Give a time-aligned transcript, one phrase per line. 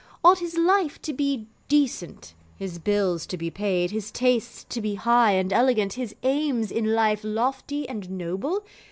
[0.23, 4.95] Ought his life to be decent his bills to be paid his tastes to be
[4.95, 8.63] high and elegant his aims in life lofty and noble?